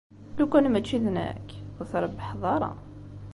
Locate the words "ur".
1.79-1.85